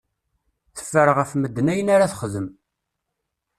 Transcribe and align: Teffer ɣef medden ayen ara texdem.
Teffer 0.75 1.07
ɣef 1.17 1.31
medden 1.41 1.71
ayen 1.73 1.93
ara 1.95 2.11
texdem. 2.11 2.47